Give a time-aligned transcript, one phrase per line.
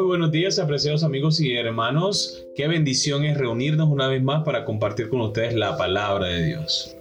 [0.00, 2.46] Muy buenos días, apreciados amigos y hermanos.
[2.56, 6.96] Qué bendición es reunirnos una vez más para compartir con ustedes la palabra de Dios.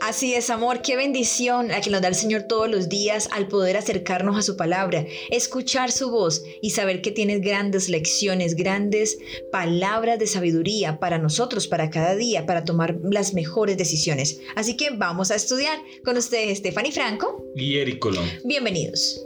[0.00, 3.48] Así es, amor, qué bendición la que nos da el Señor todos los días al
[3.48, 9.18] poder acercarnos a su palabra, escuchar su voz y saber que tienes grandes lecciones, grandes
[9.50, 14.40] palabras de sabiduría para nosotros, para cada día, para tomar las mejores decisiones.
[14.54, 18.28] Así que vamos a estudiar con ustedes, Stephanie Franco y Eric Colón.
[18.44, 19.24] Bienvenidos.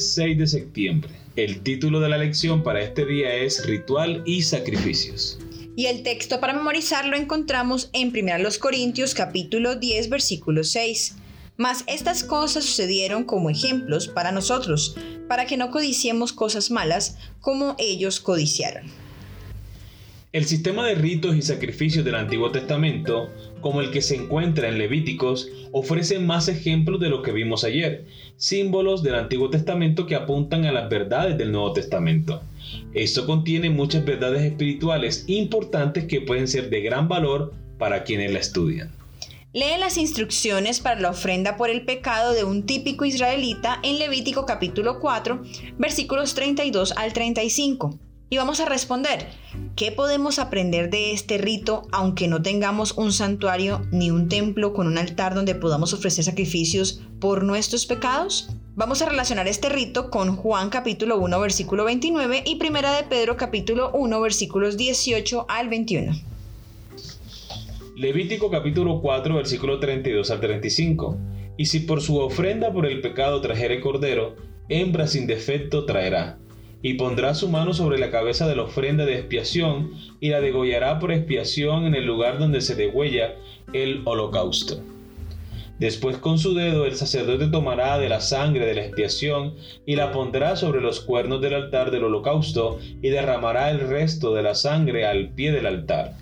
[0.00, 1.10] Lunes 6 de septiembre.
[1.36, 5.38] El título de la lección para este día es Ritual y Sacrificios.
[5.76, 11.16] Y el texto para memorizar lo encontramos en 1 Corintios capítulo 10 versículo 6.
[11.58, 14.96] Mas estas cosas sucedieron como ejemplos para nosotros,
[15.28, 18.84] para que no codiciemos cosas malas como ellos codiciaron.
[20.32, 23.28] El sistema de ritos y sacrificios del Antiguo Testamento,
[23.60, 28.06] como el que se encuentra en Levíticos, ofrece más ejemplos de lo que vimos ayer,
[28.36, 32.42] símbolos del Antiguo Testamento que apuntan a las verdades del Nuevo Testamento.
[32.94, 38.38] Esto contiene muchas verdades espirituales importantes que pueden ser de gran valor para quienes la
[38.38, 38.90] estudian.
[39.52, 44.46] Lee las instrucciones para la ofrenda por el pecado de un típico israelita en Levítico
[44.46, 45.42] capítulo 4,
[45.76, 47.98] versículos 32 al 35.
[48.32, 49.26] Y vamos a responder,
[49.74, 54.86] ¿qué podemos aprender de este rito aunque no tengamos un santuario ni un templo con
[54.86, 58.50] un altar donde podamos ofrecer sacrificios por nuestros pecados?
[58.76, 63.36] Vamos a relacionar este rito con Juan capítulo 1 versículo 29 y Primera de Pedro
[63.36, 66.12] capítulo 1 versículos 18 al 21.
[67.96, 71.18] Levítico capítulo 4 versículo 32 al 35.
[71.56, 74.36] Y si por su ofrenda por el pecado trajere cordero,
[74.68, 76.38] hembra sin defecto traerá
[76.82, 80.98] y pondrá su mano sobre la cabeza de la ofrenda de expiación y la degollará
[80.98, 83.34] por expiación en el lugar donde se degüella
[83.72, 84.80] el holocausto.
[85.78, 89.54] Después con su dedo el sacerdote tomará de la sangre de la expiación
[89.86, 94.42] y la pondrá sobre los cuernos del altar del holocausto y derramará el resto de
[94.42, 96.14] la sangre al pie del altar.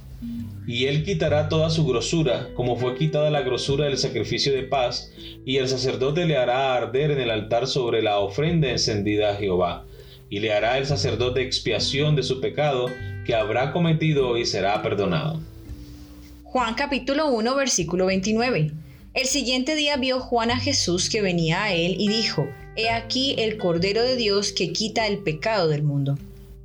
[0.67, 5.13] Y él quitará toda su grosura, como fue quitada la grosura del sacrificio de paz,
[5.45, 9.88] y el sacerdote le hará arder en el altar sobre la ofrenda encendida a Jehová
[10.31, 12.87] y le hará el sacerdote expiación de su pecado
[13.25, 15.41] que habrá cometido y será perdonado.
[16.45, 18.73] Juan capítulo 1 versículo 29.
[19.15, 23.35] El siguiente día vio Juan a Jesús que venía a él y dijo, He aquí
[23.39, 26.19] el Cordero de Dios que quita el pecado del mundo.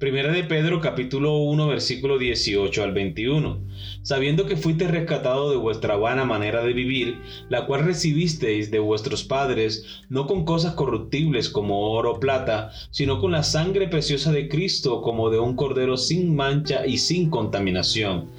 [0.04, 3.62] Primera de Pedro capítulo 1 versículo 18 al 21.
[4.02, 9.24] Sabiendo que fuiste rescatado de vuestra vana manera de vivir, la cual recibisteis de vuestros
[9.24, 14.50] padres, no con cosas corruptibles como oro o plata, sino con la sangre preciosa de
[14.50, 18.30] Cristo como de un cordero sin mancha y sin contaminación,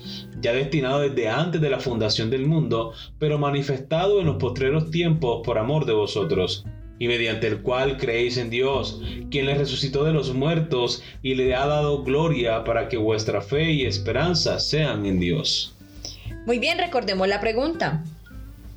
[0.43, 5.41] ya destinado desde antes de la fundación del mundo, pero manifestado en los postreros tiempos
[5.43, 6.67] por amor de vosotros
[6.99, 9.01] y mediante el cual creéis en Dios,
[9.31, 13.73] quien le resucitó de los muertos y le ha dado gloria para que vuestra fe
[13.73, 15.75] y esperanza sean en Dios.
[16.47, 18.05] Muy bien, recordemos la pregunta.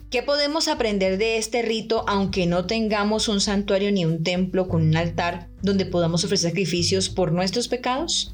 [0.09, 4.81] ¿Qué podemos aprender de este rito aunque no tengamos un santuario ni un templo con
[4.81, 8.33] un altar donde podamos ofrecer sacrificios por nuestros pecados?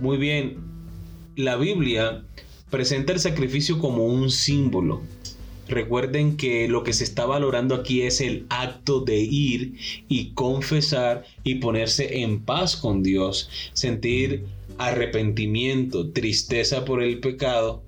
[0.00, 0.58] Muy bien,
[1.34, 2.24] la Biblia
[2.68, 5.02] presenta el sacrificio como un símbolo,
[5.68, 9.74] Recuerden que lo que se está valorando aquí es el acto de ir
[10.08, 14.44] y confesar y ponerse en paz con Dios, sentir
[14.78, 17.82] arrepentimiento, tristeza por el pecado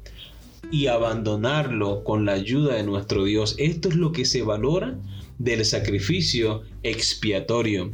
[0.71, 3.55] y abandonarlo con la ayuda de nuestro Dios.
[3.59, 4.99] Esto es lo que se valora
[5.41, 7.93] del sacrificio expiatorio.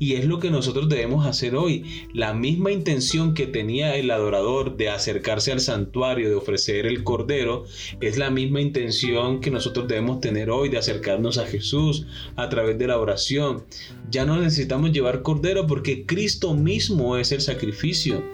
[0.00, 1.84] Y es lo que nosotros debemos hacer hoy.
[2.12, 7.64] La misma intención que tenía el adorador de acercarse al santuario, de ofrecer el cordero,
[8.00, 12.76] es la misma intención que nosotros debemos tener hoy de acercarnos a Jesús a través
[12.78, 13.64] de la oración.
[14.10, 18.24] Ya no necesitamos llevar cordero porque Cristo mismo es el sacrificio.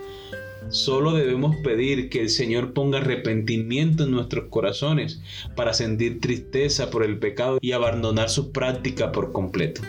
[0.71, 5.21] Solo debemos pedir que el Señor ponga arrepentimiento en nuestros corazones
[5.55, 9.83] para sentir tristeza por el pecado y abandonar su práctica por completo.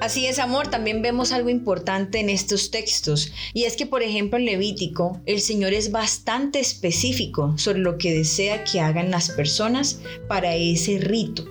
[0.00, 4.38] Así es, amor, también vemos algo importante en estos textos, y es que, por ejemplo,
[4.38, 10.00] en Levítico, el Señor es bastante específico sobre lo que desea que hagan las personas
[10.28, 11.46] para ese rito.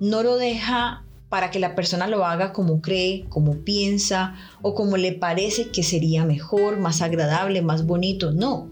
[0.00, 4.98] No lo deja para que la persona lo haga como cree, como piensa o como
[4.98, 8.32] le parece que sería mejor, más agradable, más bonito.
[8.32, 8.70] No,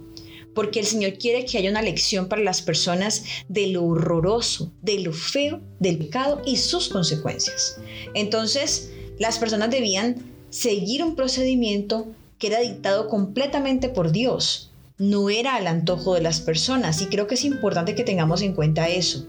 [0.54, 4.98] porque el Señor quiere que haya una lección para las personas de lo horroroso, de
[4.98, 7.80] lo feo del pecado y sus consecuencias.
[8.12, 10.16] Entonces, las personas debían
[10.50, 12.08] seguir un procedimiento
[12.38, 14.70] que era dictado completamente por Dios.
[14.98, 18.52] no era al antojo de las personas y creo que es importante que tengamos en
[18.52, 19.24] cuenta eso,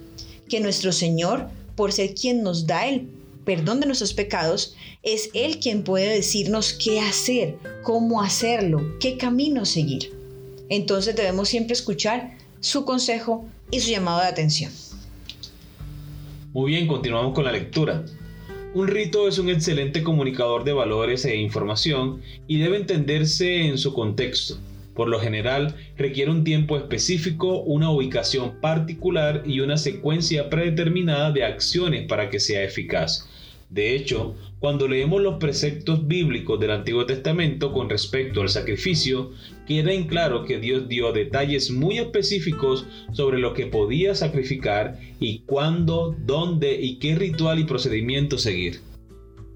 [0.50, 1.48] que nuestro Señor,
[1.78, 6.74] por ser quien nos da el perdón de nuestros pecados, es Él quien puede decirnos
[6.74, 10.14] qué hacer, cómo hacerlo, qué camino seguir.
[10.70, 14.72] Entonces debemos siempre escuchar su consejo y su llamado de atención.
[16.54, 18.06] Muy bien, continuamos con la lectura.
[18.74, 23.94] Un rito es un excelente comunicador de valores e información y debe entenderse en su
[23.94, 24.58] contexto.
[24.94, 31.46] Por lo general, requiere un tiempo específico, una ubicación particular y una secuencia predeterminada de
[31.46, 33.28] acciones para que sea eficaz.
[33.72, 39.32] De hecho, cuando leemos los preceptos bíblicos del Antiguo Testamento con respecto al sacrificio,
[39.66, 45.40] queda en claro que Dios dio detalles muy específicos sobre lo que podía sacrificar y
[45.46, 48.91] cuándo, dónde y qué ritual y procedimiento seguir.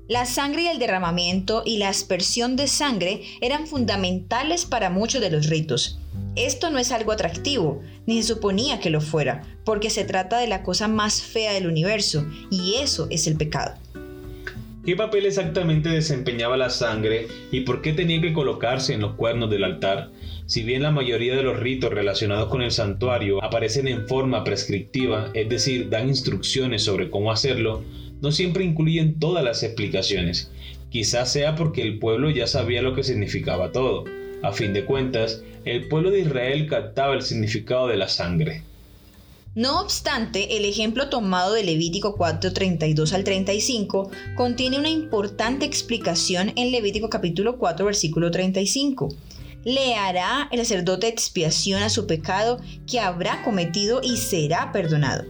[0.08, 5.32] La sangre y el derramamiento y la aspersión de sangre eran fundamentales para muchos de
[5.32, 6.00] los ritos.
[6.36, 10.48] Esto no es algo atractivo, ni se suponía que lo fuera, porque se trata de
[10.48, 13.74] la cosa más fea del universo, y eso es el pecado.
[14.86, 19.50] ¿Qué papel exactamente desempeñaba la sangre y por qué tenía que colocarse en los cuernos
[19.50, 20.12] del altar?
[20.46, 25.32] Si bien la mayoría de los ritos relacionados con el santuario aparecen en forma prescriptiva,
[25.34, 27.84] es decir, dan instrucciones sobre cómo hacerlo,
[28.22, 30.52] no siempre incluyen todas las explicaciones.
[30.90, 34.06] Quizás sea porque el pueblo ya sabía lo que significaba todo.
[34.44, 38.64] A fin de cuentas, el pueblo de Israel captaba el significado de la sangre.
[39.56, 46.72] No obstante, el ejemplo tomado de Levítico 4:32 al 35 contiene una importante explicación en
[46.72, 49.16] Levítico capítulo 4 versículo 35.
[49.64, 55.24] Le hará el sacerdote expiación a su pecado que habrá cometido y será perdonado.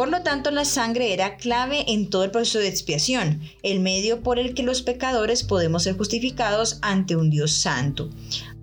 [0.00, 4.22] Por lo tanto, la sangre era clave en todo el proceso de expiación, el medio
[4.22, 8.08] por el que los pecadores podemos ser justificados ante un Dios santo.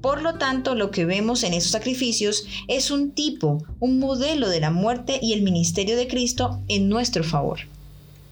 [0.01, 4.61] Por lo tanto, lo que vemos en esos sacrificios es un tipo, un modelo de
[4.61, 7.59] la muerte y el ministerio de Cristo en nuestro favor.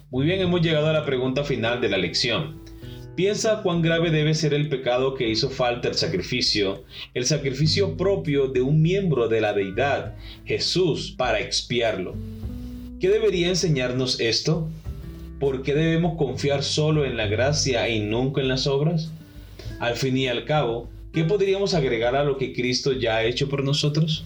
[0.09, 2.65] Muy bien, hemos llegado a la pregunta final de la lección.
[3.15, 8.47] Piensa cuán grave debe ser el pecado que hizo falta el sacrificio, el sacrificio propio
[8.47, 12.15] de un miembro de la deidad, Jesús, para expiarlo.
[12.99, 14.69] ¿Qué debería enseñarnos esto?
[15.39, 19.11] ¿Por qué debemos confiar solo en la gracia y nunca en las obras?
[19.81, 23.49] Al fin y al cabo, ¿qué podríamos agregar a lo que Cristo ya ha hecho
[23.49, 24.23] por nosotros?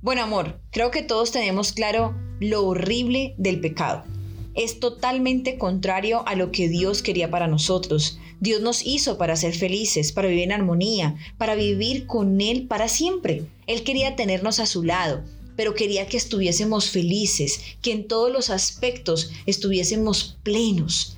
[0.00, 4.04] Bueno, amor, creo que todos tenemos claro lo horrible del pecado.
[4.54, 8.18] Es totalmente contrario a lo que Dios quería para nosotros.
[8.40, 12.88] Dios nos hizo para ser felices, para vivir en armonía, para vivir con Él para
[12.88, 13.42] siempre.
[13.66, 15.24] Él quería tenernos a su lado,
[15.58, 21.16] pero quería que estuviésemos felices, que en todos los aspectos estuviésemos plenos.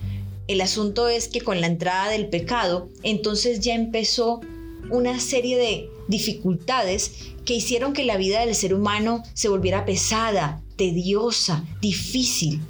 [0.48, 4.40] El asunto es que con la entrada del pecado, entonces ya empezó
[4.88, 10.62] una serie de dificultades que hicieron que la vida del ser humano se volviera pesada,
[10.76, 12.62] tediosa, difícil.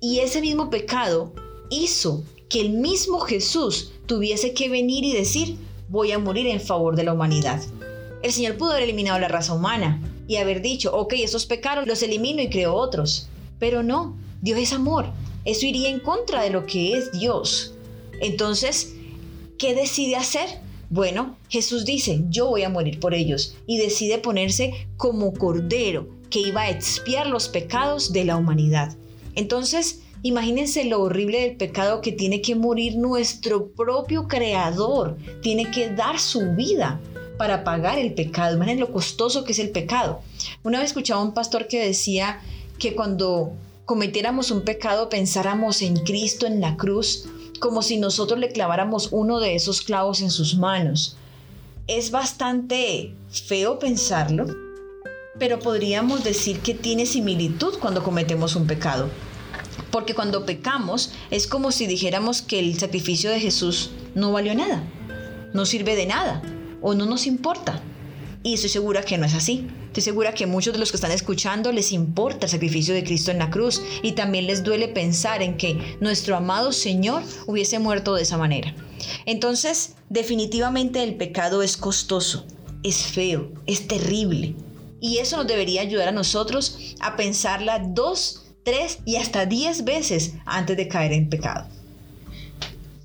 [0.00, 1.32] Y ese mismo pecado
[1.70, 5.56] hizo que el mismo Jesús tuviese que venir y decir,
[5.88, 7.60] voy a morir en favor de la humanidad.
[8.22, 12.02] El Señor pudo haber eliminado la raza humana, y haber dicho, ok, esos pecados los
[12.02, 13.28] elimino y creo otros.
[13.58, 15.06] Pero no, Dios es amor.
[15.44, 17.74] Eso iría en contra de lo que es Dios.
[18.20, 18.94] Entonces,
[19.58, 20.48] ¿qué decide hacer?
[20.90, 26.40] Bueno, Jesús dice, yo voy a morir por ellos y decide ponerse como cordero que
[26.40, 28.96] iba a expiar los pecados de la humanidad.
[29.34, 35.90] Entonces, imagínense lo horrible del pecado que tiene que morir nuestro propio creador, tiene que
[35.90, 37.00] dar su vida
[37.36, 38.56] para pagar el pecado.
[38.56, 40.20] Imaginen lo costoso que es el pecado.
[40.62, 42.40] Una vez escuchaba un pastor que decía
[42.78, 43.52] que cuando
[43.84, 47.28] cometiéramos un pecado pensáramos en Cristo en la cruz
[47.60, 51.16] como si nosotros le claváramos uno de esos clavos en sus manos.
[51.86, 54.46] Es bastante feo pensarlo,
[55.38, 59.08] pero podríamos decir que tiene similitud cuando cometemos un pecado.
[59.90, 64.82] Porque cuando pecamos es como si dijéramos que el sacrificio de Jesús no valió nada,
[65.54, 66.42] no sirve de nada,
[66.86, 67.82] o no nos importa.
[68.44, 69.66] Y estoy segura que no es así.
[69.88, 73.32] Estoy segura que muchos de los que están escuchando les importa el sacrificio de Cristo
[73.32, 78.14] en la cruz y también les duele pensar en que nuestro amado Señor hubiese muerto
[78.14, 78.72] de esa manera.
[79.24, 82.46] Entonces, definitivamente el pecado es costoso,
[82.84, 84.54] es feo, es terrible.
[85.00, 90.34] Y eso nos debería ayudar a nosotros a pensarla dos, tres y hasta diez veces
[90.44, 91.66] antes de caer en pecado.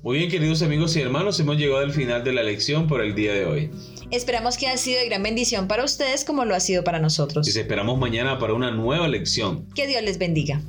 [0.02, 3.14] Muy bien, queridos amigos y hermanos, hemos llegado al final de la lección por el
[3.14, 3.70] día de hoy.
[4.10, 7.46] Esperamos que haya sido de gran bendición para ustedes como lo ha sido para nosotros.
[7.46, 9.64] Y esperamos mañana para una nueva lección.
[9.76, 10.60] Que Dios les bendiga.